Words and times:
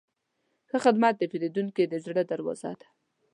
ښه 0.69 0.77
خدمت 0.85 1.13
د 1.17 1.23
پیرودونکي 1.31 1.83
د 1.87 1.93
زړه 2.05 2.21
دروازه 2.31 2.71
ده. 2.79 2.87